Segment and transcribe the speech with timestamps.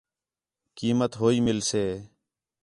[0.77, 1.85] قیمت ہو ہی مِلسے